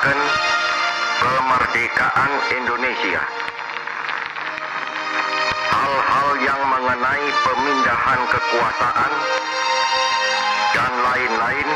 menyuarakan 0.00 0.20
kemerdekaan 1.20 2.32
Indonesia. 2.56 3.20
Hal-hal 5.68 6.28
yang 6.40 6.62
mengenai 6.72 7.26
pemindahan 7.44 8.20
kekuasaan 8.32 9.12
dan 10.72 10.92
lain-lain 11.04 11.68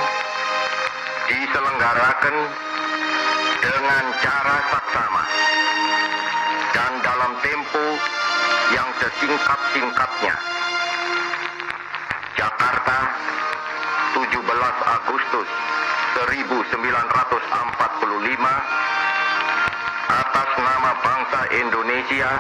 diselenggarakan 1.28 2.36
dengan 3.60 4.04
cara 4.24 4.56
saksama 4.72 5.24
dan 6.72 6.92
dalam 7.04 7.32
tempo 7.44 7.84
yang 8.72 8.88
sesingkat-singkatnya. 9.04 10.36
Jakarta, 12.40 12.98
17 14.16 14.32
Agustus 14.80 15.48
1945 16.14 16.46
atas 20.14 20.50
nama 20.62 20.94
bangsa 21.02 21.40
Indonesia 21.50 22.30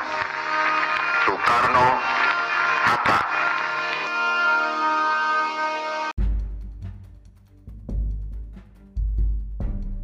Soekarno 1.26 1.88
Hatta. 2.86 3.20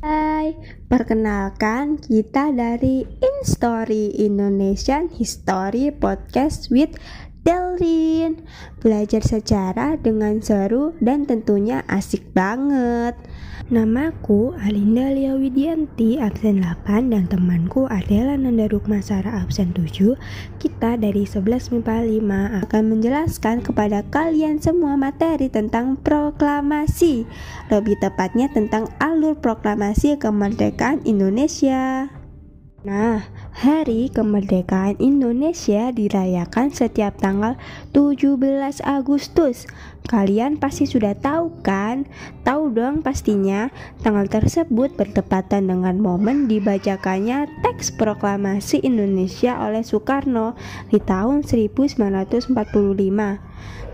Hai, 0.03 0.59
perkenalkan 0.91 2.03
kita 2.03 2.51
dari 2.51 3.07
Instory 3.23 4.19
Indonesian 4.19 5.15
History 5.15 5.95
Podcast 5.95 6.75
with 6.75 6.99
Delrin 7.41 8.45
Belajar 8.81 9.25
sejarah 9.25 9.97
dengan 10.01 10.41
seru 10.45 10.97
dan 11.01 11.25
tentunya 11.29 11.85
asik 11.89 12.33
banget. 12.33 13.17
Namaku 13.71 14.51
Alinda 14.59 15.15
Lia 15.15 15.39
Widianti 15.39 16.19
absen 16.19 16.59
8 16.59 17.15
dan 17.15 17.31
temanku 17.31 17.87
adalah 17.87 18.35
Nanda 18.35 18.67
Rukmasara 18.67 19.41
absen 19.47 19.71
7 19.71 20.19
Kita 20.59 20.99
dari 20.99 21.23
11 21.23 21.79
MIPA 21.79 21.97
5 22.03 22.67
akan 22.67 22.83
menjelaskan 22.91 23.63
kepada 23.63 24.03
kalian 24.11 24.59
semua 24.59 24.99
materi 24.99 25.47
tentang 25.47 25.95
proklamasi. 26.03 27.31
Lebih 27.71 27.95
tepatnya 28.03 28.51
tentang 28.51 28.91
alur 28.99 29.39
proklamasi 29.39 30.19
kemerdekaan 30.19 31.07
Indonesia 31.07 32.11
Nah, 32.81 33.29
Hari 33.61 34.09
Kemerdekaan 34.09 34.97
Indonesia 35.05 35.93
dirayakan 35.93 36.73
setiap 36.73 37.13
tanggal 37.21 37.61
17 37.93 38.41
Agustus. 38.81 39.69
Kalian 40.09 40.57
pasti 40.57 40.89
sudah 40.89 41.13
tahu 41.13 41.61
kan? 41.61 42.09
Tahu 42.41 42.73
dong 42.73 43.05
pastinya, 43.05 43.69
tanggal 44.01 44.25
tersebut 44.33 44.97
bertepatan 44.97 45.69
dengan 45.69 46.01
momen 46.01 46.49
dibacakannya 46.49 47.53
teks 47.61 47.93
proklamasi 48.01 48.81
Indonesia 48.81 49.61
oleh 49.61 49.85
Soekarno 49.85 50.57
di 50.89 51.05
tahun 51.05 51.45
1945. 51.45 52.57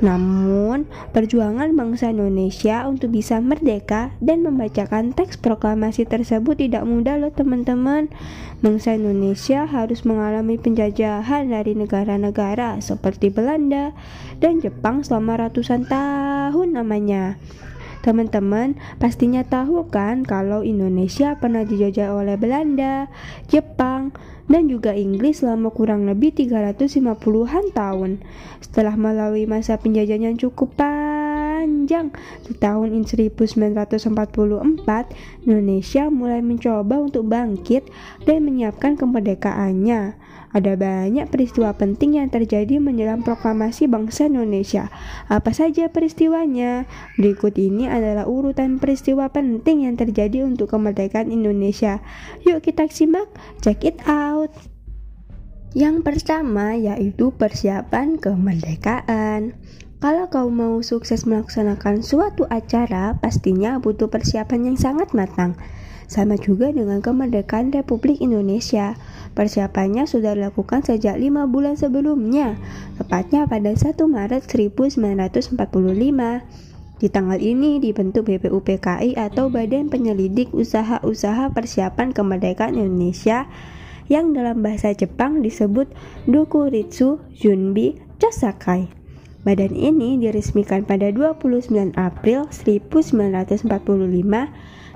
Namun, 0.04 0.84
perjuangan 1.16 1.72
bangsa 1.72 2.12
Indonesia 2.12 2.84
untuk 2.84 3.16
bisa 3.16 3.40
merdeka 3.40 4.12
dan 4.20 4.44
membacakan 4.44 5.16
teks 5.16 5.40
proklamasi 5.40 6.04
tersebut 6.04 6.60
tidak 6.60 6.84
mudah 6.84 7.16
loh 7.16 7.32
teman-teman. 7.32 8.12
Bangsa 8.60 8.96
Indonesia 8.96 9.64
harus 9.64 10.04
mengalami 10.04 10.60
penjajahan 10.60 11.48
dari 11.48 11.72
negara-negara 11.72 12.76
seperti 12.84 13.32
Belanda 13.32 13.96
dan 14.36 14.60
Jepang 14.60 15.00
selama 15.00 15.48
ratusan 15.48 15.88
tahun 15.88 16.76
namanya. 16.76 17.40
Teman-teman 18.04 18.78
pastinya 19.02 19.42
tahu 19.42 19.88
kan 19.90 20.22
kalau 20.22 20.62
Indonesia 20.62 21.34
pernah 21.42 21.66
dijajah 21.66 22.14
oleh 22.14 22.38
Belanda, 22.38 23.10
Jepang, 23.50 24.14
dan 24.46 24.70
juga 24.70 24.94
Inggris 24.94 25.42
selama 25.42 25.74
kurang 25.74 26.06
lebih 26.06 26.30
350-an 26.34 27.74
tahun. 27.74 28.22
Setelah 28.62 28.94
melalui 28.94 29.46
masa 29.46 29.78
penjajahan 29.78 30.32
yang 30.32 30.38
cukup 30.38 30.70
panjang, 30.78 32.14
di 32.46 32.54
tahun 32.54 33.06
1944, 33.06 35.46
Indonesia 35.46 36.02
mulai 36.10 36.40
mencoba 36.42 36.94
untuk 37.02 37.26
bangkit 37.26 37.90
dan 38.22 38.46
menyiapkan 38.46 38.94
kemerdekaannya. 38.94 40.25
Ada 40.56 40.72
banyak 40.72 41.28
peristiwa 41.28 41.76
penting 41.76 42.16
yang 42.16 42.32
terjadi 42.32 42.80
menjelang 42.80 43.20
proklamasi 43.20 43.92
bangsa 43.92 44.32
Indonesia. 44.32 44.88
Apa 45.28 45.52
saja 45.52 45.92
peristiwanya? 45.92 46.88
Berikut 47.20 47.60
ini 47.60 47.84
adalah 47.84 48.24
urutan 48.24 48.80
peristiwa 48.80 49.28
penting 49.28 49.84
yang 49.84 50.00
terjadi 50.00 50.48
untuk 50.48 50.72
kemerdekaan 50.72 51.28
Indonesia. 51.28 52.00
Yuk 52.48 52.64
kita 52.64 52.88
simak, 52.88 53.28
check 53.60 53.84
it 53.84 54.00
out. 54.08 54.48
Yang 55.76 56.08
pertama 56.08 56.72
yaitu 56.72 57.36
persiapan 57.36 58.16
kemerdekaan. 58.16 59.60
Kalau 60.00 60.24
kau 60.32 60.48
mau 60.48 60.80
sukses 60.80 61.28
melaksanakan 61.28 62.00
suatu 62.00 62.48
acara, 62.48 63.20
pastinya 63.20 63.76
butuh 63.76 64.08
persiapan 64.08 64.72
yang 64.72 64.78
sangat 64.80 65.12
matang. 65.12 65.52
Sama 66.06 66.38
juga 66.38 66.70
dengan 66.70 67.02
kemerdekaan 67.02 67.74
Republik 67.74 68.22
Indonesia. 68.22 68.94
Persiapannya 69.34 70.06
sudah 70.06 70.38
dilakukan 70.38 70.86
sejak 70.86 71.18
lima 71.18 71.50
bulan 71.50 71.74
sebelumnya, 71.74 72.54
tepatnya 72.94 73.44
pada 73.50 73.74
1 73.74 73.98
Maret 74.06 74.46
1945. 74.46 75.58
Di 76.96 77.12
tanggal 77.12 77.36
ini 77.36 77.76
dibentuk 77.76 78.32
BPUPKI 78.32 79.20
atau 79.20 79.52
Badan 79.52 79.92
Penyelidik 79.92 80.48
Usaha-Usaha 80.56 81.52
Persiapan 81.52 82.16
Kemerdekaan 82.16 82.72
Indonesia 82.80 83.44
yang 84.08 84.32
dalam 84.32 84.64
bahasa 84.64 84.96
Jepang 84.96 85.44
disebut 85.44 85.92
Dokuritsu 86.24 87.20
Junbi 87.36 88.00
Chosakai. 88.16 88.88
Badan 89.44 89.76
ini 89.76 90.18
diresmikan 90.18 90.82
pada 90.88 91.12
29 91.12 91.70
April 91.94 92.50
1945 92.50 93.68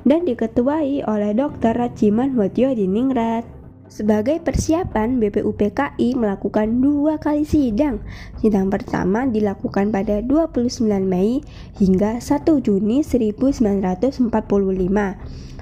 dan 0.04 0.24
diketuai 0.24 1.04
oleh 1.04 1.32
Dr. 1.36 1.76
Rajiman 1.76 2.36
Wadyo 2.36 2.72
Diningrat. 2.72 3.44
Sebagai 3.90 4.38
persiapan, 4.38 5.18
BPUPKI 5.18 6.14
melakukan 6.14 6.78
dua 6.78 7.18
kali 7.18 7.42
sidang. 7.42 7.98
Sidang 8.38 8.70
pertama 8.70 9.26
dilakukan 9.26 9.90
pada 9.90 10.22
29 10.22 10.86
Mei 11.02 11.42
hingga 11.74 12.22
1 12.22 12.62
Juni 12.62 13.02
1945. 13.02 14.30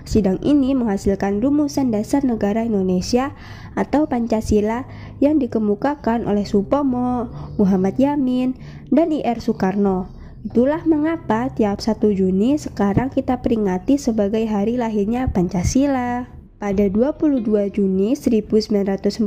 Sidang 0.08 0.40
ini 0.44 0.76
menghasilkan 0.76 1.40
rumusan 1.40 1.88
dasar 1.88 2.20
negara 2.24 2.68
Indonesia 2.68 3.32
atau 3.76 4.08
Pancasila 4.08 4.84
yang 5.24 5.40
dikemukakan 5.40 6.28
oleh 6.28 6.44
Supomo, 6.44 7.32
Muhammad 7.56 7.96
Yamin, 7.96 8.56
dan 8.92 9.08
IR 9.08 9.40
Soekarno. 9.40 10.17
Itulah 10.38 10.86
mengapa 10.86 11.50
tiap 11.50 11.82
1 11.82 11.98
Juni 12.14 12.54
sekarang 12.54 13.10
kita 13.10 13.42
peringati 13.42 13.98
sebagai 13.98 14.46
hari 14.46 14.78
lahirnya 14.78 15.26
Pancasila. 15.34 16.30
Pada 16.62 16.86
22 16.86 17.42
Juni 17.74 18.14
1945 18.14 19.26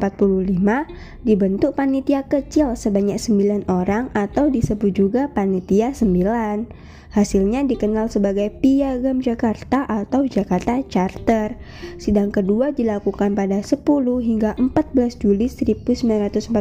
dibentuk 1.27 1.75
panitia 1.75 2.27
kecil 2.27 2.79
sebanyak 2.79 3.19
9 3.19 3.67
orang 3.67 4.07
atau 4.15 4.47
disebut 4.47 4.91
juga 4.95 5.27
panitia 5.31 5.91
9. 5.91 6.71
Hasilnya 7.11 7.67
dikenal 7.67 8.07
sebagai 8.07 8.47
Piagam 8.63 9.19
Jakarta 9.19 9.83
atau 9.83 10.23
Jakarta 10.23 10.79
Charter. 10.87 11.59
Sidang 11.99 12.31
kedua 12.31 12.71
dilakukan 12.71 13.35
pada 13.35 13.59
10 13.59 13.83
hingga 14.23 14.55
14 14.55 15.19
Juli 15.19 15.51
1945 15.51 16.55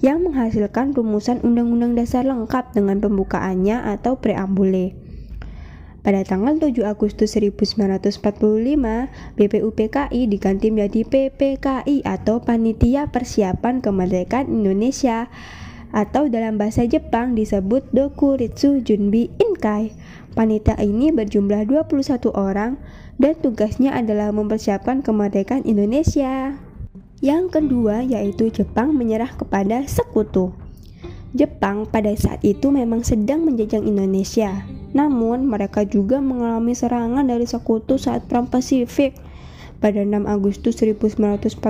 yang 0.00 0.24
menghasilkan 0.24 0.96
rumusan 0.96 1.44
Undang-Undang 1.44 1.96
Dasar 1.96 2.24
lengkap 2.24 2.72
dengan 2.72 3.00
pembukaannya 3.04 3.84
atau 3.96 4.16
preambule. 4.16 4.96
Pada 6.00 6.24
tanggal 6.24 6.56
7 6.56 6.72
Agustus 6.88 7.36
1945, 7.36 8.24
BPUPKI 9.36 10.20
diganti 10.32 10.72
menjadi 10.72 11.04
PPKI 11.04 12.08
atau 12.08 12.40
Panitia 12.40 13.12
Persiapan 13.12 13.84
Kemerdekaan 13.84 14.48
Indonesia 14.48 15.28
atau 15.92 16.32
dalam 16.32 16.56
bahasa 16.56 16.88
Jepang 16.88 17.36
disebut 17.36 17.84
Dokuritsu 17.92 18.80
Junbi 18.80 19.28
Inkai. 19.36 19.92
Panitia 20.32 20.80
ini 20.80 21.12
berjumlah 21.12 21.68
21 21.68 22.32
orang 22.32 22.80
dan 23.20 23.36
tugasnya 23.36 23.92
adalah 23.92 24.32
mempersiapkan 24.32 25.04
kemerdekaan 25.04 25.68
Indonesia. 25.68 26.69
Yang 27.20 27.60
kedua 27.60 28.00
yaitu 28.00 28.48
Jepang 28.48 28.96
menyerah 28.96 29.28
kepada 29.36 29.84
sekutu. 29.84 30.56
Jepang 31.36 31.84
pada 31.84 32.08
saat 32.16 32.40
itu 32.48 32.72
memang 32.72 33.04
sedang 33.04 33.44
menjajah 33.44 33.84
Indonesia. 33.84 34.64
Namun, 34.96 35.44
mereka 35.46 35.84
juga 35.86 36.18
mengalami 36.18 36.72
serangan 36.72 37.22
dari 37.28 37.44
sekutu 37.44 38.00
saat 38.00 38.24
Perang 38.24 38.48
Pasifik. 38.48 39.14
Pada 39.84 40.00
6 40.00 40.26
Agustus 40.26 40.80
1945, 40.80 41.60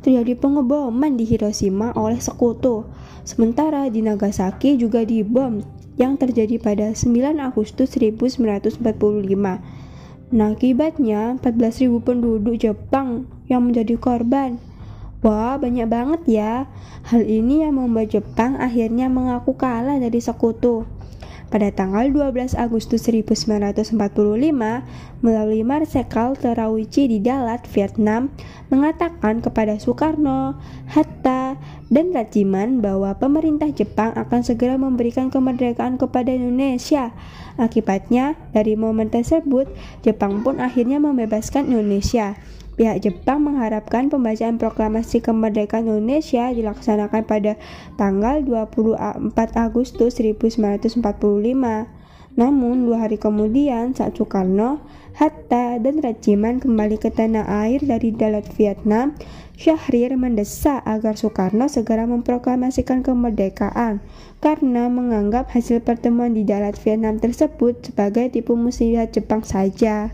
terjadi 0.00 0.32
pengeboman 0.36 1.20
di 1.20 1.28
Hiroshima 1.28 1.92
oleh 1.92 2.16
sekutu. 2.18 2.88
Sementara 3.28 3.92
di 3.92 4.00
Nagasaki 4.00 4.80
juga 4.80 5.04
dibom 5.04 5.60
yang 6.00 6.16
terjadi 6.16 6.56
pada 6.56 6.96
9 6.96 7.44
Agustus 7.44 7.92
1945. 7.92 8.80
Nah, 10.32 10.48
akibatnya 10.48 11.36
14.000 11.38 12.00
penduduk 12.00 12.56
Jepang 12.56 13.28
yang 13.50 13.66
menjadi 13.66 13.98
korban. 13.98 14.62
Wah, 15.20 15.60
banyak 15.60 15.84
banget 15.84 16.20
ya. 16.30 16.64
Hal 17.10 17.28
ini 17.28 17.66
yang 17.66 17.76
membuat 17.76 18.14
Jepang 18.14 18.56
akhirnya 18.56 19.12
mengaku 19.12 19.52
kalah 19.52 20.00
dari 20.00 20.16
sekutu. 20.16 20.88
Pada 21.50 21.66
tanggal 21.74 22.06
12 22.14 22.54
Agustus 22.54 23.02
1945, 23.10 23.98
melalui 25.18 25.66
Marsekal 25.66 26.38
Terauchi 26.38 27.10
di 27.10 27.18
Dalat, 27.18 27.66
Vietnam, 27.74 28.30
mengatakan 28.70 29.42
kepada 29.42 29.74
Soekarno, 29.74 30.54
Hatta, 30.86 31.58
dan 31.90 32.14
Rajiman 32.14 32.78
bahwa 32.78 33.18
pemerintah 33.18 33.66
Jepang 33.74 34.14
akan 34.14 34.46
segera 34.46 34.78
memberikan 34.78 35.26
kemerdekaan 35.26 35.98
kepada 35.98 36.30
Indonesia. 36.30 37.10
Akibatnya, 37.58 38.38
dari 38.54 38.78
momen 38.78 39.10
tersebut, 39.10 39.66
Jepang 40.06 40.46
pun 40.46 40.62
akhirnya 40.62 41.02
membebaskan 41.02 41.66
Indonesia. 41.66 42.38
Pihak 42.80 43.04
Jepang 43.04 43.44
mengharapkan 43.44 44.08
pembacaan 44.08 44.56
proklamasi 44.56 45.20
kemerdekaan 45.20 45.84
Indonesia 45.84 46.48
dilaksanakan 46.48 47.28
pada 47.28 47.60
tanggal 48.00 48.40
24 48.40 49.36
Agustus 49.52 50.16
1945. 50.16 51.04
Namun, 52.40 52.88
dua 52.88 53.04
hari 53.04 53.20
kemudian 53.20 53.92
saat 53.92 54.16
Soekarno, 54.16 54.80
Hatta, 55.12 55.76
dan 55.76 56.00
Rajiman 56.00 56.56
kembali 56.56 56.96
ke 56.96 57.12
tanah 57.12 57.44
air 57.68 57.84
dari 57.84 58.16
Dalat 58.16 58.48
Vietnam, 58.56 59.12
Syahrir 59.60 60.16
mendesak 60.16 60.80
agar 60.88 61.20
Soekarno 61.20 61.68
segera 61.68 62.08
memproklamasikan 62.08 63.04
kemerdekaan 63.04 64.00
karena 64.40 64.88
menganggap 64.88 65.52
hasil 65.52 65.84
pertemuan 65.84 66.32
di 66.32 66.48
Dalat 66.48 66.80
Vietnam 66.80 67.20
tersebut 67.20 67.92
sebagai 67.92 68.32
tipu 68.32 68.56
muslihat 68.56 69.12
Jepang 69.12 69.44
saja. 69.44 70.08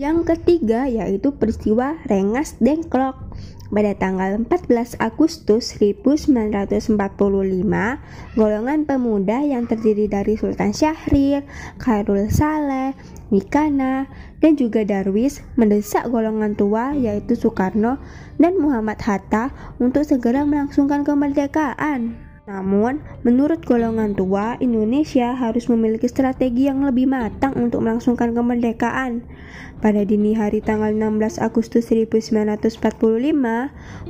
Yang 0.00 0.32
ketiga 0.32 0.88
yaitu 0.88 1.36
peristiwa 1.36 2.00
Rengas 2.08 2.56
Dengklok. 2.56 3.20
Pada 3.68 3.92
tanggal 3.92 4.40
14 4.48 4.96
Agustus 4.96 5.76
1945, 5.76 6.96
golongan 8.32 8.80
pemuda 8.88 9.44
yang 9.44 9.68
terdiri 9.68 10.08
dari 10.08 10.40
Sultan 10.40 10.72
Syahrir, 10.72 11.44
Khairul 11.76 12.32
Saleh, 12.32 12.96
Mikana, 13.28 14.08
dan 14.40 14.56
juga 14.56 14.88
Darwis 14.88 15.44
mendesak 15.60 16.08
golongan 16.08 16.56
tua 16.56 16.96
yaitu 16.96 17.36
Soekarno 17.36 18.00
dan 18.40 18.56
Muhammad 18.56 19.04
Hatta 19.04 19.52
untuk 19.76 20.08
segera 20.08 20.48
melangsungkan 20.48 21.04
kemerdekaan. 21.04 22.29
Namun, 22.50 22.98
menurut 23.22 23.62
golongan 23.62 24.18
tua, 24.18 24.58
Indonesia 24.58 25.38
harus 25.38 25.70
memiliki 25.70 26.10
strategi 26.10 26.66
yang 26.66 26.82
lebih 26.82 27.06
matang 27.06 27.54
untuk 27.54 27.86
melangsungkan 27.86 28.34
kemerdekaan. 28.34 29.22
Pada 29.78 30.02
dini 30.02 30.34
hari 30.34 30.58
tanggal 30.58 30.90
16 30.90 31.38
Agustus 31.38 31.86
1945, 31.86 32.74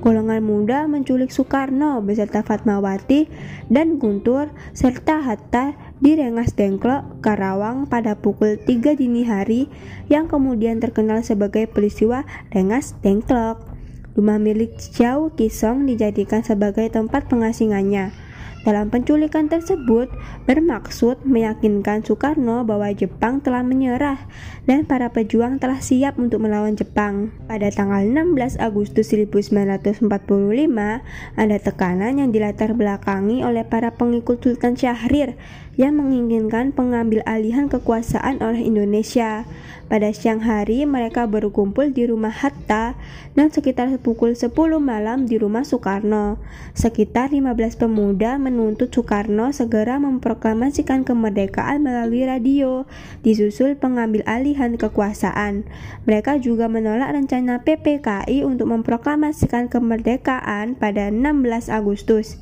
golongan 0.01 0.41
muda 0.41 0.89
menculik 0.89 1.29
Soekarno 1.29 2.01
beserta 2.01 2.41
Fatmawati 2.41 3.29
dan 3.69 4.01
Guntur 4.01 4.49
serta 4.73 5.21
Hatta 5.21 5.77
di 6.01 6.17
Rengas 6.17 6.57
Dengklok, 6.57 7.21
Karawang 7.21 7.93
pada 7.93 8.17
pukul 8.17 8.57
3 8.57 8.97
dini 8.97 9.29
hari 9.29 9.69
yang 10.09 10.33
kemudian 10.33 10.81
terkenal 10.81 11.21
sebagai 11.21 11.69
peristiwa 11.69 12.25
Rengas 12.57 12.97
Dengklok. 13.05 13.69
Rumah 14.17 14.41
milik 14.41 14.81
Chow 14.81 15.29
Kisong 15.37 15.85
dijadikan 15.85 16.41
sebagai 16.41 16.89
tempat 16.89 17.29
pengasingannya. 17.29 18.30
Dalam 18.61 18.93
penculikan 18.93 19.49
tersebut 19.49 20.13
bermaksud 20.45 21.25
meyakinkan 21.25 22.05
Soekarno 22.05 22.61
bahwa 22.69 22.93
Jepang 22.93 23.41
telah 23.41 23.65
menyerah 23.65 24.29
dan 24.71 24.87
para 24.87 25.11
pejuang 25.11 25.59
telah 25.59 25.83
siap 25.83 26.15
untuk 26.23 26.47
melawan 26.47 26.79
Jepang. 26.79 27.35
Pada 27.51 27.75
tanggal 27.75 28.07
16 28.07 28.55
Agustus 28.63 29.11
1945, 29.11 29.99
ada 31.35 31.57
tekanan 31.59 32.23
yang 32.23 32.31
dilatar 32.31 32.79
belakangi 32.79 33.43
oleh 33.43 33.67
para 33.67 33.91
pengikut 33.91 34.39
Sultan 34.39 34.79
Syahrir 34.79 35.35
yang 35.75 35.99
menginginkan 35.99 36.71
pengambil 36.77 37.25
alihan 37.27 37.67
kekuasaan 37.67 38.39
oleh 38.45 38.63
Indonesia. 38.63 39.43
Pada 39.89 40.13
siang 40.13 40.45
hari, 40.45 40.87
mereka 40.87 41.27
berkumpul 41.27 41.91
di 41.91 42.05
rumah 42.05 42.31
Hatta 42.31 42.95
dan 43.33 43.49
sekitar 43.49 43.89
pukul 43.99 44.37
10 44.37 44.55
malam 44.77 45.25
di 45.25 45.41
rumah 45.41 45.65
Soekarno. 45.65 46.37
Sekitar 46.77 47.33
15 47.33 47.81
pemuda 47.81 48.37
menuntut 48.37 48.93
Soekarno 48.93 49.51
segera 49.57 49.97
memproklamasikan 49.97 51.03
kemerdekaan 51.03 51.81
melalui 51.81 52.29
radio, 52.29 52.85
disusul 53.25 53.73
pengambil 53.81 54.21
alihan 54.29 54.60
kekuasaan. 54.77 55.65
Mereka 56.05 56.45
juga 56.45 56.69
menolak 56.69 57.17
rencana 57.17 57.65
PPKI 57.65 58.45
untuk 58.45 58.69
memproklamasikan 58.69 59.73
kemerdekaan 59.73 60.77
pada 60.77 61.09
16 61.09 61.73
Agustus. 61.73 62.37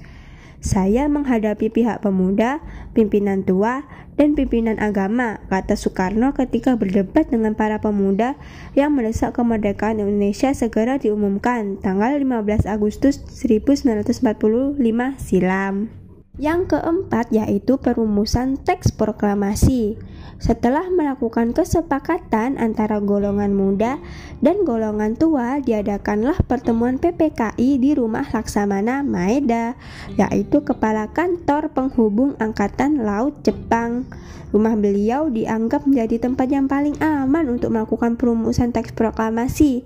Saya 0.59 1.07
menghadapi 1.07 1.71
pihak 1.71 2.03
pemuda, 2.03 2.59
pimpinan 2.91 3.47
tua, 3.47 3.87
dan 4.19 4.35
pimpinan 4.35 4.83
agama, 4.83 5.39
kata 5.47 5.79
Soekarno 5.79 6.35
ketika 6.35 6.75
berdebat 6.75 7.31
dengan 7.31 7.55
para 7.55 7.79
pemuda 7.79 8.35
yang 8.75 8.91
mendesak 8.91 9.39
kemerdekaan 9.39 10.03
Indonesia 10.03 10.51
segera 10.51 10.99
diumumkan 10.99 11.79
tanggal 11.79 12.19
15 12.19 12.67
Agustus 12.67 13.23
1945 13.31 14.75
silam. 15.23 15.98
Yang 16.39 16.79
keempat 16.79 17.35
yaitu 17.35 17.83
perumusan 17.83 18.63
teks 18.63 18.95
proklamasi. 18.95 19.99
Setelah 20.39 20.87
melakukan 20.87 21.51
kesepakatan 21.51 22.63
antara 22.63 23.03
golongan 23.03 23.59
muda 23.59 23.99
dan 24.39 24.63
golongan 24.63 25.19
tua, 25.19 25.59
diadakanlah 25.59 26.39
pertemuan 26.47 27.03
PPKI 27.03 27.83
di 27.83 27.91
rumah 27.99 28.23
Laksamana 28.23 29.03
Maeda, 29.03 29.75
yaitu 30.15 30.63
kepala 30.63 31.11
kantor 31.11 31.75
penghubung 31.75 32.39
Angkatan 32.39 33.03
Laut 33.03 33.35
Jepang. 33.43 34.07
Rumah 34.55 34.79
beliau 34.79 35.27
dianggap 35.27 35.91
menjadi 35.91 36.31
tempat 36.31 36.47
yang 36.55 36.71
paling 36.71 36.95
aman 37.03 37.51
untuk 37.51 37.75
melakukan 37.75 38.15
perumusan 38.15 38.71
teks 38.71 38.95
proklamasi. 38.95 39.83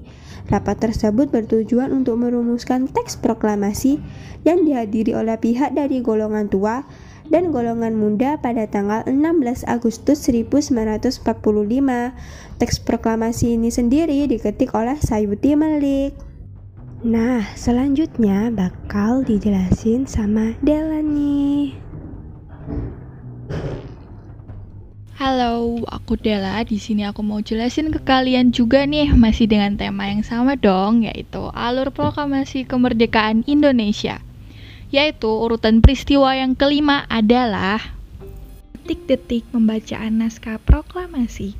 Rapat 0.50 0.90
tersebut 0.90 1.30
bertujuan 1.30 1.94
untuk 1.94 2.18
merumuskan 2.18 2.90
teks 2.90 3.18
proklamasi 3.20 4.02
yang 4.42 4.66
dihadiri 4.66 5.14
oleh 5.14 5.38
pihak 5.38 5.74
dari 5.74 6.02
golongan 6.02 6.50
tua 6.50 6.82
dan 7.30 7.54
golongan 7.54 7.94
muda 7.94 8.40
pada 8.42 8.66
tanggal 8.66 9.06
16 9.06 9.64
Agustus 9.70 10.26
1945. 10.26 11.22
Teks 12.58 12.76
proklamasi 12.82 13.54
ini 13.54 13.70
sendiri 13.70 14.26
diketik 14.26 14.74
oleh 14.74 14.98
Sayuti 14.98 15.54
Malik. 15.54 16.12
Nah, 17.02 17.42
selanjutnya 17.58 18.54
bakal 18.54 19.26
dijelasin 19.26 20.06
sama 20.06 20.54
Dela 20.62 21.02
Halo, 25.22 25.78
aku 25.86 26.18
Della. 26.18 26.58
Di 26.66 26.82
sini 26.82 27.06
aku 27.06 27.22
mau 27.22 27.38
jelasin 27.38 27.94
ke 27.94 28.02
kalian 28.02 28.50
juga 28.50 28.82
nih 28.82 29.14
masih 29.14 29.46
dengan 29.46 29.78
tema 29.78 30.10
yang 30.10 30.26
sama 30.26 30.58
dong, 30.58 31.06
yaitu 31.06 31.46
alur 31.54 31.94
proklamasi 31.94 32.66
kemerdekaan 32.66 33.46
Indonesia. 33.46 34.18
Yaitu 34.90 35.30
urutan 35.30 35.78
peristiwa 35.78 36.34
yang 36.34 36.58
kelima 36.58 37.06
adalah 37.06 37.94
detik-detik 38.82 39.46
pembacaan 39.54 40.26
naskah 40.26 40.58
proklamasi. 40.58 41.54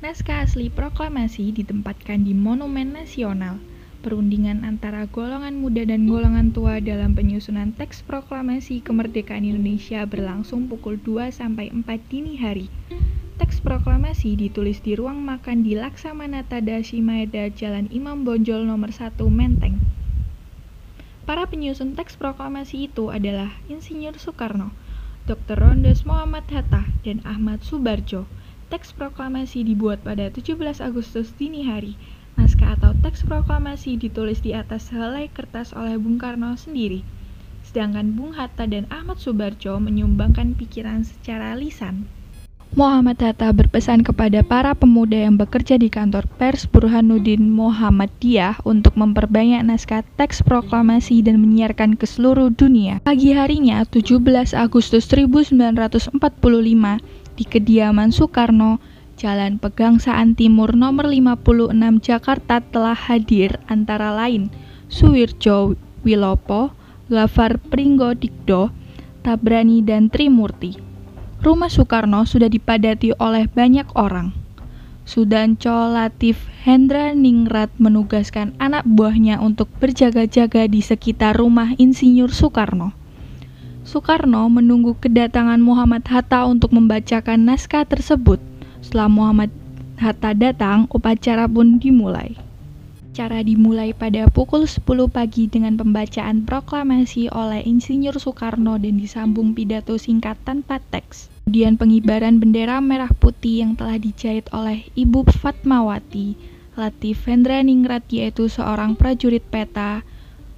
Naskah 0.00 0.48
asli 0.48 0.72
proklamasi 0.72 1.52
ditempatkan 1.52 2.24
di 2.24 2.32
Monumen 2.32 2.96
Nasional 2.96 3.60
perundingan 4.00 4.64
antara 4.64 5.04
golongan 5.04 5.60
muda 5.60 5.84
dan 5.84 6.08
golongan 6.08 6.56
tua 6.56 6.80
dalam 6.80 7.12
penyusunan 7.12 7.76
teks 7.76 8.00
proklamasi 8.08 8.80
kemerdekaan 8.80 9.44
Indonesia 9.44 10.08
berlangsung 10.08 10.72
pukul 10.72 10.96
2 10.96 11.28
sampai 11.28 11.68
4 11.68 11.84
dini 12.08 12.40
hari. 12.40 12.72
Teks 13.36 13.60
proklamasi 13.60 14.40
ditulis 14.40 14.80
di 14.80 14.96
ruang 14.96 15.20
makan 15.20 15.64
di 15.64 15.76
Laksamana 15.76 16.48
Tadashi 16.48 17.04
Maeda, 17.04 17.52
Jalan 17.52 17.92
Imam 17.92 18.24
Bonjol 18.24 18.64
nomor 18.64 18.88
1 18.88 19.20
Menteng. 19.28 19.76
Para 21.28 21.44
penyusun 21.44 21.92
teks 21.92 22.16
proklamasi 22.16 22.88
itu 22.88 23.12
adalah 23.12 23.52
Insinyur 23.68 24.16
Soekarno, 24.16 24.72
Dr. 25.28 25.60
Rondes 25.60 26.08
Muhammad 26.08 26.48
Hatta, 26.48 26.88
dan 27.04 27.20
Ahmad 27.28 27.60
Subarjo. 27.60 28.24
Teks 28.72 28.96
proklamasi 28.96 29.60
dibuat 29.60 30.00
pada 30.00 30.32
17 30.32 30.56
Agustus 30.80 31.36
dini 31.36 31.68
hari 31.68 32.00
atau 32.70 32.94
teks 33.02 33.26
proklamasi 33.26 33.98
ditulis 33.98 34.38
di 34.38 34.54
atas 34.54 34.94
helai 34.94 35.26
kertas 35.26 35.74
oleh 35.74 35.98
Bung 35.98 36.22
Karno 36.22 36.54
sendiri, 36.54 37.02
sedangkan 37.66 38.14
Bung 38.14 38.38
Hatta 38.38 38.70
dan 38.70 38.86
Ahmad 38.94 39.18
Subarjo 39.18 39.82
menyumbangkan 39.82 40.54
pikiran 40.54 41.02
secara 41.02 41.58
lisan. 41.58 42.06
Muhammad 42.70 43.18
Hatta 43.18 43.50
berpesan 43.50 44.06
kepada 44.06 44.46
para 44.46 44.78
pemuda 44.78 45.18
yang 45.18 45.34
bekerja 45.34 45.74
di 45.74 45.90
kantor 45.90 46.30
pers 46.38 46.70
Burhanuddin 46.70 47.50
Muhammadiyah 47.50 48.62
untuk 48.62 48.94
memperbanyak 48.94 49.66
naskah 49.66 50.06
teks 50.14 50.46
proklamasi 50.46 51.18
dan 51.26 51.42
menyiarkan 51.42 51.98
ke 51.98 52.06
seluruh 52.06 52.54
dunia. 52.54 53.02
Pagi 53.02 53.34
harinya, 53.34 53.82
17 53.82 54.54
Agustus 54.54 55.10
1945, 55.10 56.14
di 57.34 57.44
kediaman 57.48 58.14
Soekarno, 58.14 58.78
Jalan 59.20 59.60
Pegangsaan 59.60 60.32
Timur 60.32 60.72
nomor 60.72 61.12
56 61.12 61.76
Jakarta 62.00 62.64
telah 62.64 62.96
hadir 62.96 63.60
antara 63.68 64.16
lain 64.16 64.48
Suwirjo 64.88 65.76
Wilopo, 66.00 66.72
Gafar 67.12 67.60
Pringgodikdo, 67.60 68.72
Tabrani 69.20 69.84
dan 69.84 70.08
Trimurti. 70.08 70.80
Rumah 71.44 71.68
Soekarno 71.68 72.24
sudah 72.24 72.48
dipadati 72.48 73.12
oleh 73.20 73.44
banyak 73.44 73.92
orang. 73.92 74.32
Sudanco 75.04 75.92
Latif 75.92 76.40
Hendra 76.64 77.12
Ningrat 77.12 77.68
menugaskan 77.76 78.56
anak 78.56 78.88
buahnya 78.88 79.36
untuk 79.44 79.68
berjaga-jaga 79.84 80.64
di 80.64 80.80
sekitar 80.80 81.36
rumah 81.36 81.76
Insinyur 81.76 82.32
Soekarno. 82.32 82.96
Soekarno 83.84 84.48
menunggu 84.48 84.96
kedatangan 84.96 85.60
Muhammad 85.60 86.08
Hatta 86.08 86.48
untuk 86.48 86.72
membacakan 86.72 87.44
naskah 87.44 87.84
tersebut. 87.84 88.49
Setelah 88.80 89.08
Muhammad 89.12 89.50
Hatta 90.00 90.32
datang, 90.32 90.88
upacara 90.88 91.44
pun 91.44 91.76
dimulai. 91.76 92.32
Cara 93.12 93.44
dimulai 93.44 93.92
pada 93.92 94.30
pukul 94.32 94.64
10 94.64 94.80
pagi 95.12 95.44
dengan 95.44 95.76
pembacaan 95.76 96.48
proklamasi 96.48 97.28
oleh 97.28 97.60
Insinyur 97.68 98.16
Soekarno 98.16 98.80
dan 98.80 98.96
disambung 98.96 99.52
pidato 99.52 100.00
singkat 100.00 100.40
tanpa 100.46 100.80
teks. 100.88 101.28
Kemudian 101.44 101.76
pengibaran 101.76 102.40
bendera 102.40 102.80
merah 102.80 103.12
putih 103.12 103.66
yang 103.66 103.76
telah 103.76 104.00
dijahit 104.00 104.48
oleh 104.56 104.88
Ibu 104.96 105.28
Fatmawati, 105.28 106.38
Latif 106.80 107.28
Hendra 107.28 107.60
Ningrat 107.60 108.08
yaitu 108.08 108.48
seorang 108.48 108.96
prajurit 108.96 109.44
peta, 109.52 110.00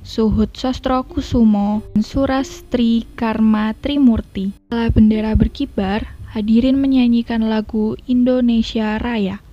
Suhud 0.06 0.54
Sostro 0.54 1.02
Kusumo, 1.02 1.82
dan 1.96 2.06
Surastri 2.06 3.08
Karma 3.18 3.74
Trimurti. 3.74 4.54
Setelah 4.68 4.92
bendera 4.92 5.32
berkibar, 5.34 6.14
hadirin 6.32 6.80
menyanyikan 6.80 7.44
lagu 7.44 7.92
Indonesia 8.08 8.96
Raya. 8.96 9.44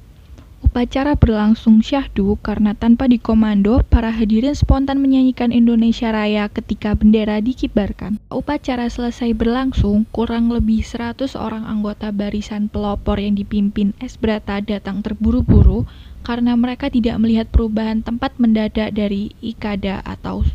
Upacara 0.64 1.20
berlangsung 1.20 1.84
syahdu 1.84 2.40
karena 2.40 2.72
tanpa 2.72 3.12
dikomando, 3.12 3.84
para 3.84 4.16
hadirin 4.16 4.56
spontan 4.56 5.04
menyanyikan 5.04 5.52
Indonesia 5.52 6.16
Raya 6.16 6.48
ketika 6.48 6.96
bendera 6.96 7.44
dikibarkan. 7.44 8.24
Upacara 8.32 8.88
selesai 8.88 9.36
berlangsung, 9.36 10.08
kurang 10.16 10.48
lebih 10.48 10.80
100 10.80 11.36
orang 11.36 11.68
anggota 11.68 12.16
barisan 12.16 12.72
pelopor 12.72 13.20
yang 13.20 13.36
dipimpin 13.36 13.92
Es 14.00 14.16
Brata 14.16 14.64
datang 14.64 15.04
terburu-buru 15.04 15.84
karena 16.24 16.56
mereka 16.56 16.88
tidak 16.88 17.20
melihat 17.20 17.52
perubahan 17.52 18.08
tempat 18.08 18.40
mendadak 18.40 18.96
dari 18.96 19.36
Ikada 19.44 20.00
atau 20.08 20.48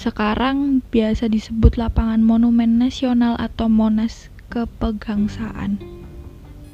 sekarang 0.00 0.80
biasa 0.94 1.26
disebut 1.26 1.74
lapangan 1.74 2.22
Monumen 2.22 2.78
Nasional 2.78 3.34
atau 3.36 3.66
Monas 3.66 4.29
kepegangsaan. 4.50 5.78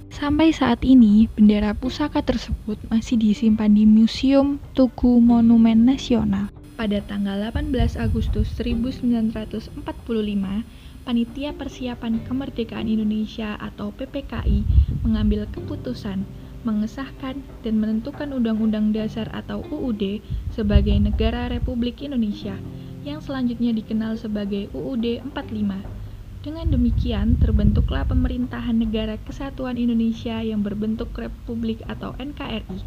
Sampai 0.09 0.49
saat 0.49 0.81
ini, 0.81 1.29
bendera 1.37 1.77
pusaka 1.77 2.25
tersebut 2.25 2.81
masih 2.89 3.21
disimpan 3.21 3.69
di 3.69 3.85
Museum 3.85 4.57
Tugu 4.73 5.21
Monumen 5.21 5.85
Nasional. 5.85 6.49
Pada 6.81 7.05
tanggal 7.05 7.37
18 7.53 8.01
Agustus 8.01 8.49
1945, 8.57 9.77
Panitia 11.05 11.53
Persiapan 11.53 12.25
Kemerdekaan 12.25 12.89
Indonesia 12.89 13.61
atau 13.61 13.93
PPKI 13.93 14.65
mengambil 15.05 15.45
keputusan 15.53 16.25
mengesahkan 16.67 17.47
dan 17.63 17.75
menentukan 17.79 18.35
Undang-Undang 18.35 18.91
Dasar 18.91 19.31
atau 19.31 19.63
UUD 19.71 20.19
sebagai 20.51 20.99
Negara 20.99 21.47
Republik 21.47 22.03
Indonesia 22.03 22.59
yang 23.07 23.23
selanjutnya 23.23 23.71
dikenal 23.71 24.19
sebagai 24.19 24.67
UUD 24.75 25.23
45 25.31 26.06
dengan 26.47 26.71
demikian, 26.71 27.35
terbentuklah 27.43 28.07
Pemerintahan 28.07 28.79
Negara 28.79 29.19
Kesatuan 29.27 29.75
Indonesia 29.75 30.39
yang 30.39 30.63
berbentuk 30.63 31.11
Republik 31.19 31.83
atau 31.91 32.15
NKRI. 32.23 32.87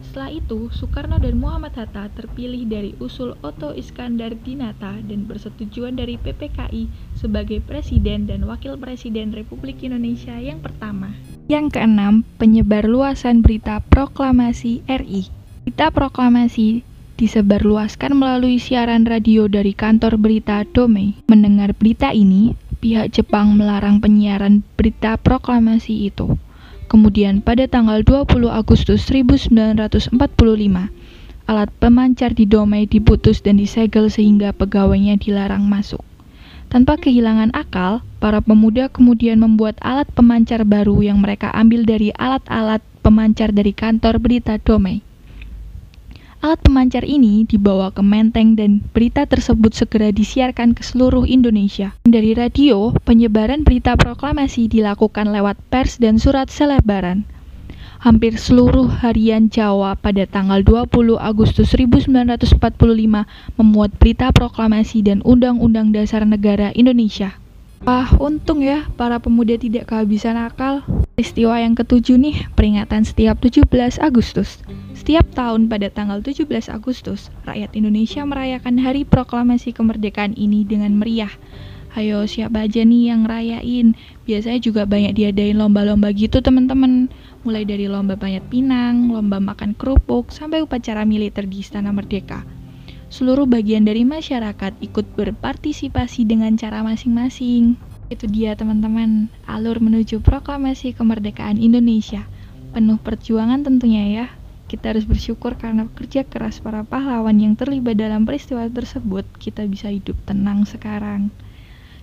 Setelah 0.00 0.32
itu, 0.32 0.72
Soekarno 0.72 1.20
dan 1.20 1.36
Muhammad 1.36 1.76
Hatta 1.76 2.08
terpilih 2.16 2.64
dari 2.64 2.96
usul 2.96 3.36
Otto 3.44 3.76
Iskandar 3.76 4.32
Dinata 4.40 4.96
dan 5.04 5.28
persetujuan 5.28 6.00
dari 6.00 6.16
PPKI 6.16 6.88
sebagai 7.12 7.60
Presiden 7.60 8.24
dan 8.24 8.48
Wakil 8.48 8.80
Presiden 8.80 9.36
Republik 9.36 9.84
Indonesia 9.84 10.40
yang 10.40 10.64
pertama. 10.64 11.12
Yang 11.44 11.76
keenam, 11.76 12.24
penyebar 12.40 12.88
luasan 12.88 13.44
berita 13.44 13.84
proklamasi 13.92 14.80
RI. 14.88 15.28
Berita 15.68 15.92
proklamasi 15.92 16.84
disebarluaskan 17.14 18.18
melalui 18.18 18.58
siaran 18.58 19.06
radio 19.06 19.46
dari 19.46 19.70
kantor 19.70 20.18
berita 20.18 20.66
Dome. 20.66 21.14
Mendengar 21.30 21.70
berita 21.72 22.10
ini, 22.10 22.58
pihak 22.84 23.16
Jepang 23.16 23.56
melarang 23.56 23.96
penyiaran 23.96 24.60
berita 24.76 25.16
proklamasi 25.16 26.12
itu. 26.12 26.36
Kemudian 26.84 27.40
pada 27.40 27.64
tanggal 27.64 28.04
20 28.04 28.52
Agustus 28.52 29.08
1945, 29.08 30.12
alat 31.48 31.70
pemancar 31.80 32.36
di 32.36 32.44
Domei 32.44 32.84
diputus 32.84 33.40
dan 33.40 33.56
disegel 33.56 34.12
sehingga 34.12 34.52
pegawainya 34.52 35.16
dilarang 35.16 35.64
masuk. 35.64 36.04
Tanpa 36.68 37.00
kehilangan 37.00 37.56
akal, 37.56 38.04
para 38.20 38.44
pemuda 38.44 38.92
kemudian 38.92 39.40
membuat 39.40 39.80
alat 39.80 40.08
pemancar 40.12 40.68
baru 40.68 41.00
yang 41.00 41.24
mereka 41.24 41.48
ambil 41.56 41.88
dari 41.88 42.12
alat-alat 42.20 42.84
pemancar 43.00 43.56
dari 43.56 43.72
kantor 43.72 44.20
berita 44.20 44.60
Domei. 44.60 45.00
Alat 46.44 46.60
pemancar 46.60 47.08
ini 47.08 47.48
dibawa 47.48 47.88
ke 47.88 48.04
Menteng 48.04 48.52
dan 48.52 48.84
berita 48.92 49.24
tersebut 49.24 49.72
segera 49.72 50.12
disiarkan 50.12 50.76
ke 50.76 50.84
seluruh 50.84 51.24
Indonesia. 51.24 51.96
Dari 52.04 52.36
radio, 52.36 52.92
penyebaran 53.08 53.64
berita 53.64 53.96
proklamasi 53.96 54.68
dilakukan 54.68 55.32
lewat 55.32 55.56
pers 55.72 55.96
dan 55.96 56.20
surat 56.20 56.52
selebaran. 56.52 57.24
Hampir 58.04 58.36
seluruh 58.36 58.92
harian 59.00 59.48
Jawa 59.48 59.96
pada 59.96 60.28
tanggal 60.28 60.60
20 60.60 61.16
Agustus 61.16 61.72
1945 61.72 62.60
memuat 63.56 63.90
berita 63.96 64.28
proklamasi 64.28 65.00
dan 65.00 65.24
Undang-Undang 65.24 65.96
Dasar 65.96 66.28
Negara 66.28 66.76
Indonesia. 66.76 67.40
Wah, 67.88 68.12
untung 68.20 68.60
ya 68.60 68.84
para 69.00 69.16
pemuda 69.16 69.56
tidak 69.56 69.88
kehabisan 69.88 70.36
akal. 70.36 70.84
Peristiwa 71.16 71.56
yang 71.56 71.72
ketujuh 71.72 72.20
nih, 72.20 72.52
peringatan 72.52 73.08
setiap 73.08 73.40
17 73.40 73.64
Agustus. 73.96 74.60
Setiap 75.04 75.36
tahun 75.36 75.68
pada 75.68 75.92
tanggal 75.92 76.24
17 76.24 76.48
Agustus, 76.72 77.28
rakyat 77.44 77.76
Indonesia 77.76 78.24
merayakan 78.24 78.80
hari 78.80 79.04
proklamasi 79.04 79.76
kemerdekaan 79.76 80.32
ini 80.32 80.64
dengan 80.64 80.96
meriah. 80.96 81.28
Ayo 81.92 82.24
siapa 82.24 82.64
aja 82.64 82.88
nih 82.88 83.12
yang 83.12 83.28
rayain? 83.28 83.92
Biasanya 84.24 84.64
juga 84.64 84.88
banyak 84.88 85.12
diadain 85.12 85.60
lomba-lomba 85.60 86.08
gitu 86.16 86.40
teman-teman. 86.40 87.12
Mulai 87.44 87.68
dari 87.68 87.84
lomba 87.84 88.16
banyak 88.16 88.48
pinang, 88.48 89.12
lomba 89.12 89.44
makan 89.44 89.76
kerupuk, 89.76 90.32
sampai 90.32 90.64
upacara 90.64 91.04
militer 91.04 91.44
di 91.44 91.60
Istana 91.60 91.92
Merdeka. 91.92 92.40
Seluruh 93.12 93.44
bagian 93.44 93.84
dari 93.84 94.08
masyarakat 94.08 94.72
ikut 94.80 95.04
berpartisipasi 95.20 96.24
dengan 96.24 96.56
cara 96.56 96.80
masing-masing. 96.80 97.76
Itu 98.08 98.24
dia 98.24 98.56
teman-teman, 98.56 99.28
alur 99.44 99.84
menuju 99.84 100.24
proklamasi 100.24 100.96
kemerdekaan 100.96 101.60
Indonesia. 101.60 102.24
Penuh 102.72 102.96
perjuangan 102.96 103.60
tentunya 103.68 104.08
ya. 104.08 104.26
Kita 104.74 104.90
harus 104.90 105.06
bersyukur 105.06 105.54
karena 105.54 105.86
kerja 105.86 106.26
keras 106.26 106.58
para 106.58 106.82
pahlawan 106.82 107.38
yang 107.38 107.54
terlibat 107.54 107.94
dalam 107.94 108.26
peristiwa 108.26 108.66
tersebut, 108.66 109.22
kita 109.38 109.70
bisa 109.70 109.86
hidup 109.86 110.18
tenang 110.26 110.66
sekarang. 110.66 111.30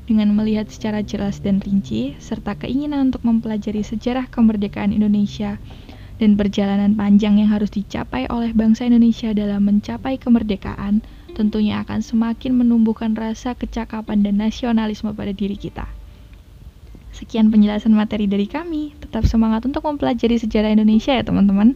Dengan 0.07 0.31
melihat 0.31 0.71
secara 0.71 1.03
jelas 1.03 1.43
dan 1.43 1.59
rinci, 1.59 2.15
serta 2.23 2.55
keinginan 2.55 3.11
untuk 3.11 3.27
mempelajari 3.27 3.83
sejarah 3.83 4.31
kemerdekaan 4.31 4.95
Indonesia 4.95 5.59
dan 6.15 6.39
perjalanan 6.39 6.95
panjang 6.95 7.43
yang 7.43 7.51
harus 7.51 7.75
dicapai 7.75 8.31
oleh 8.31 8.55
bangsa 8.55 8.87
Indonesia 8.87 9.35
dalam 9.35 9.67
mencapai 9.67 10.15
kemerdekaan, 10.15 11.03
tentunya 11.35 11.83
akan 11.83 11.99
semakin 11.99 12.55
menumbuhkan 12.55 13.19
rasa 13.19 13.51
kecakapan 13.51 14.23
dan 14.23 14.39
nasionalisme 14.39 15.11
pada 15.11 15.35
diri 15.35 15.59
kita. 15.59 15.91
Sekian 17.11 17.51
penjelasan 17.51 17.91
materi 17.91 18.23
dari 18.23 18.47
kami. 18.47 18.95
Tetap 19.03 19.27
semangat 19.27 19.67
untuk 19.67 19.83
mempelajari 19.83 20.39
sejarah 20.39 20.71
Indonesia 20.71 21.11
ya 21.11 21.27
teman-teman. 21.27 21.75